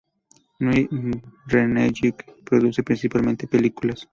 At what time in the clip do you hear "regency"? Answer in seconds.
1.45-2.11